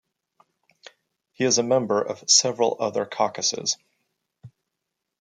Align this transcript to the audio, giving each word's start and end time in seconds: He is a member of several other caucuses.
He 1.33 1.43
is 1.43 1.59
a 1.59 1.63
member 1.63 2.01
of 2.01 2.27
several 2.27 2.75
other 2.79 3.05
caucuses. 3.05 3.77